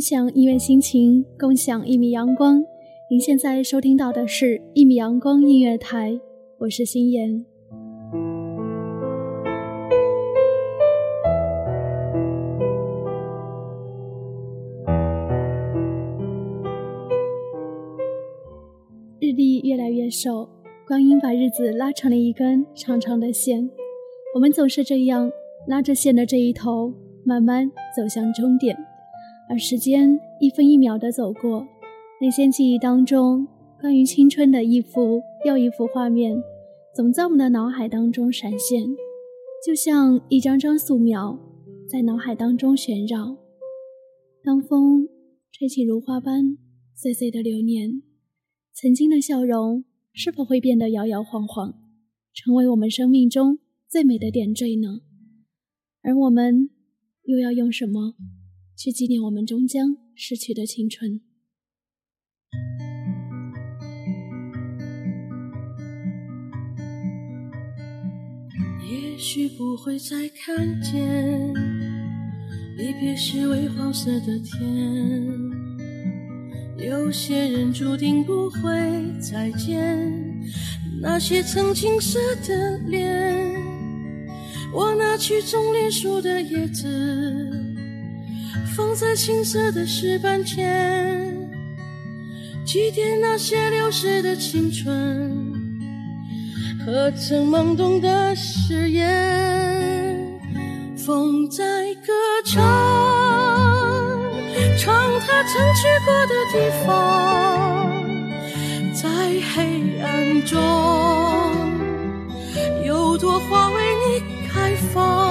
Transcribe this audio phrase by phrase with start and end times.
[0.00, 2.64] 分享音乐心情，共享一米阳光。
[3.10, 6.12] 您现在收听到的是《一米阳光音乐台》，
[6.56, 7.44] 我是心妍。
[19.18, 20.48] 日历越来越瘦，
[20.88, 23.68] 光阴把日子拉成了一根长长的线。
[24.34, 25.30] 我们总是这样
[25.68, 26.90] 拉着线的这一头，
[27.22, 28.74] 慢慢走向终点，
[29.50, 31.66] 而时间一分一秒的走过。
[32.20, 33.48] 那些记忆当中
[33.80, 36.40] 关于青春的一幅又一幅画面，
[36.94, 38.86] 总在我们的脑海当中闪现，
[39.66, 41.36] 就像一张张素描
[41.88, 43.36] 在脑海当中旋绕。
[44.44, 45.08] 当风
[45.50, 46.56] 吹起如花般
[46.94, 48.02] 碎碎的流年，
[48.72, 51.74] 曾经的笑容是否会变得摇摇晃晃，
[52.32, 55.00] 成为我们生命中最美的点缀呢？
[56.02, 56.70] 而我们
[57.24, 58.14] 又要用什么
[58.82, 61.20] 去纪念我们终将逝去的青春？
[68.90, 71.52] 也许不会再看见，
[72.78, 75.28] 离别时微黄色的天。
[76.78, 78.70] 有些人注定不会
[79.20, 80.10] 再见，
[81.02, 83.46] 那些曾青涩的脸。
[84.72, 87.59] 我拿去种莲树的叶子，
[88.80, 91.36] 放在青涩的石板前，
[92.64, 95.54] 祭奠那些流逝的青春。
[96.82, 99.06] 和曾懵懂的誓言？
[100.96, 101.62] 风在
[102.06, 102.10] 歌
[102.46, 102.58] 唱，
[104.78, 104.94] 唱
[105.26, 106.54] 它曾去过的地
[106.86, 106.88] 方。
[108.94, 109.10] 在
[109.54, 110.58] 黑暗中，
[112.86, 113.76] 有朵花为
[114.08, 115.29] 你开放。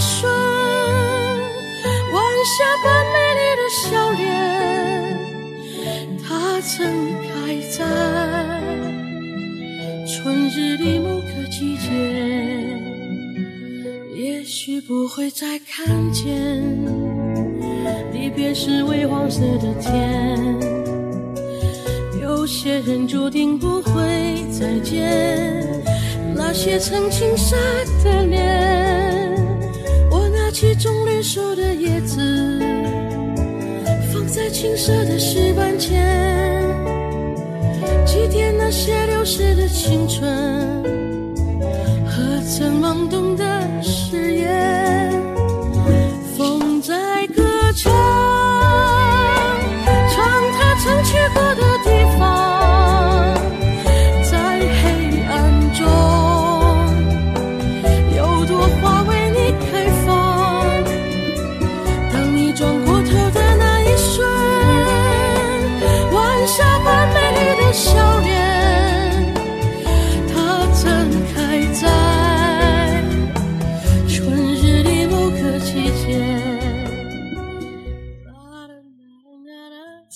[0.00, 0.32] 瞬，
[2.12, 4.20] 晚霞般美丽的笑脸，
[6.26, 6.78] 它曾
[7.22, 7.30] 开。
[7.70, 7.84] 在
[10.04, 11.88] 春日里某个季节，
[14.12, 16.60] 也许不会再看见
[18.12, 20.36] 离别时微黄色的天。
[22.20, 25.64] 有些人注定不会再见，
[26.34, 27.56] 那些曾青涩
[28.02, 29.09] 的脸。
[30.60, 32.20] 几种绿树的叶子，
[34.12, 35.98] 放在青涩的石板前。
[38.04, 40.22] 祭奠那些流逝的青春，
[42.04, 44.69] 和曾懵懂的誓言？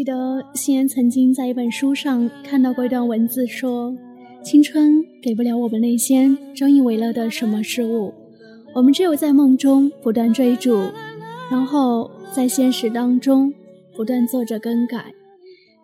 [0.00, 3.94] 记得心妍曾经在一本书上看到过一段文字，说
[4.42, 8.10] ：“青春给不了我们那些争以为乐的什么事物，
[8.74, 10.70] 我们只有在梦中不断追逐，
[11.50, 13.52] 然后在现实当中
[13.94, 15.12] 不断做着更改。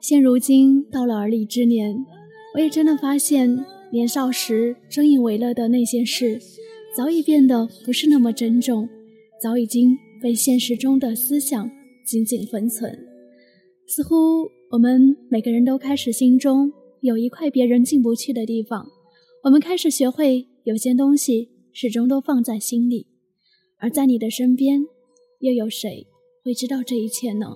[0.01, 1.95] 现如今到了而立之年，
[2.55, 6.41] 我也真的发现，年少时争以为乐的那些事，
[6.97, 8.89] 早已变得不是那么珍重，
[9.43, 11.71] 早已经被现实中的思想
[12.07, 12.99] 紧紧封存。”
[13.89, 18.85] 似乎我们每个人都开始心中有一块别人进不去的地方，
[19.45, 23.07] 我们开始学会有些东西始终都放在心里，
[23.79, 24.85] 而在你的身边，
[25.39, 26.09] 又有谁
[26.43, 27.55] 会知道这一切呢？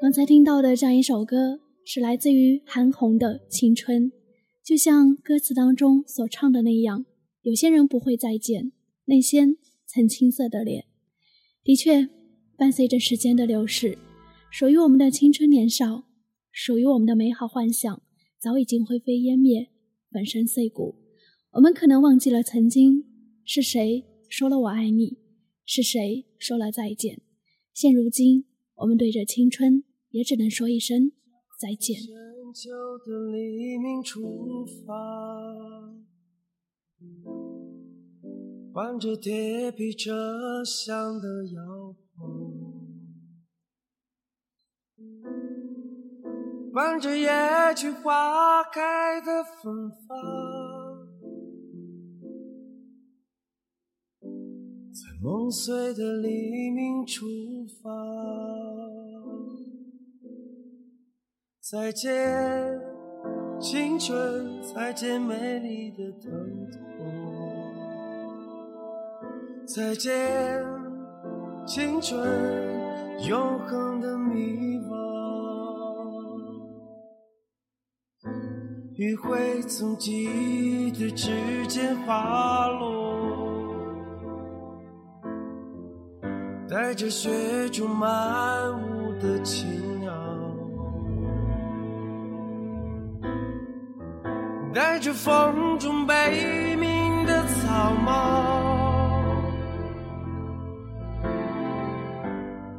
[0.00, 4.10] 刚才听到的这样一首歌是来自于韩红的《青春》，
[4.64, 7.06] 就像歌词当中所唱的那样，
[7.42, 8.72] 有些人不会再见，
[9.04, 9.46] 那些
[9.86, 10.86] 曾青涩的脸，
[11.62, 12.08] 的确，
[12.56, 13.96] 伴随着时间的流逝。
[14.52, 16.04] 属于我们的青春年少，
[16.50, 18.02] 属于我们的美好幻想，
[18.38, 19.70] 早已经灰飞烟灭，
[20.10, 20.94] 粉身碎骨。
[21.52, 23.02] 我们可能忘记了曾经
[23.46, 25.16] 是谁说了“我爱你”，
[25.64, 27.22] 是谁说了再见。
[27.72, 28.44] 现如今，
[28.74, 31.12] 我们对着青春，也只能说一声
[31.58, 31.98] 再见。
[39.00, 41.96] 着铁皮车厢的摇
[46.72, 47.28] 望着野
[47.76, 50.18] 菊花开的芬芳，
[54.90, 57.26] 在梦碎的黎明出
[57.82, 57.90] 发。
[61.60, 62.80] 再见，
[63.60, 66.32] 青春，再见美丽的疼
[66.70, 66.80] 痛。
[69.66, 70.64] 再见，
[71.66, 72.18] 青春，
[73.28, 75.01] 永恒的迷惘。
[79.02, 81.32] 余晖从记忆的指
[81.66, 83.74] 尖滑落，
[86.68, 89.66] 带着雪中漫舞的青
[90.00, 90.12] 鸟，
[94.72, 98.44] 带着风中悲鸣的草帽。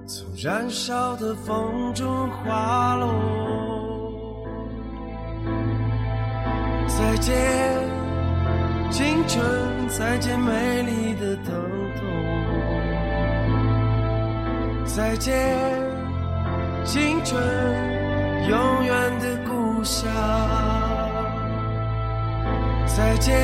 [0.07, 3.82] 从燃烧的风中滑落。
[7.03, 7.35] 再见，
[8.89, 9.43] 青春，
[9.89, 11.53] 再见美丽的疼
[11.99, 12.01] 痛。
[14.85, 15.35] 再见，
[16.85, 17.43] 青春，
[18.49, 20.09] 永远的故乡。
[22.85, 23.35] 再见，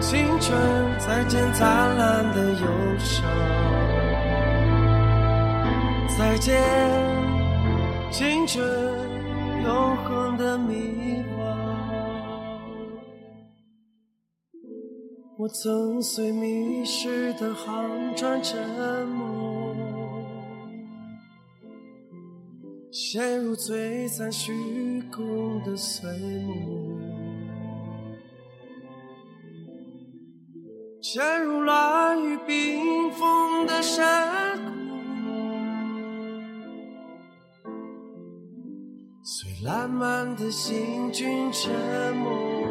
[0.00, 0.56] 青春，
[0.98, 2.66] 再见灿烂的忧
[2.98, 3.24] 伤。
[6.16, 6.62] 再见，
[8.12, 8.64] 青春，
[9.64, 11.22] 永恒的迷
[15.42, 19.74] 我曾随迷失的航船沉没，
[22.92, 26.08] 陷入璀璨虚空的碎
[26.44, 26.96] 幕，
[31.00, 34.70] 陷入乱雨冰封的山谷。
[39.24, 41.72] 随烂漫的行军沉
[42.14, 42.61] 没。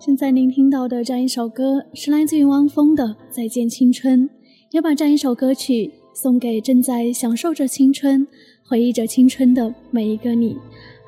[0.00, 4.28] 现在您听到的这样一首歌是来自于汪峰的《再见青春》，
[4.70, 8.24] 也把这样一首歌曲送给正在享受着青春、
[8.64, 10.56] 回忆着青春的每一个你。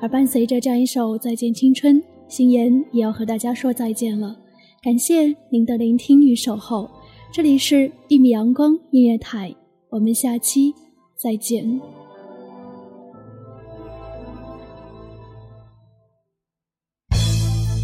[0.01, 4.35] 而伴随着这样一首《再见青春》，心妍也要和大家说再见了。
[4.83, 6.89] 感谢您的聆听与守候，
[7.31, 7.75] 这里是
[8.09, 9.49] 《一米阳光音乐台》，
[9.89, 10.73] 我们下期
[11.15, 11.79] 再见。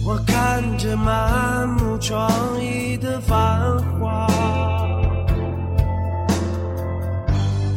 [0.09, 4.25] 我看着满目疮痍的繁华，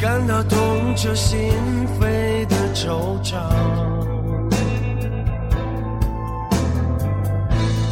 [0.00, 1.50] 感到痛彻心
[1.98, 3.34] 扉的惆怅，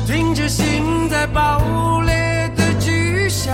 [0.06, 2.14] 听着心在爆裂
[2.56, 3.52] 的巨响，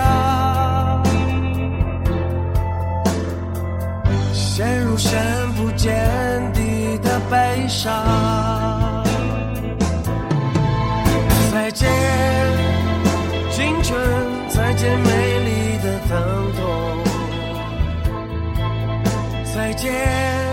[4.35, 5.19] 陷入深
[5.57, 5.91] 不见
[6.53, 8.74] 底的悲伤。
[11.75, 11.91] 再见，
[13.51, 13.99] 青春，
[14.49, 16.63] 再见美丽的疼痛。
[19.53, 20.44] 再见。